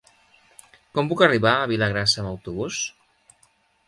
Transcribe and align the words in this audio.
Com 0.95 1.11
puc 1.11 1.19
arribar 1.25 1.51
a 1.57 1.67
Vilagrassa 1.71 2.21
amb 2.23 2.31
autobús? 2.31 2.81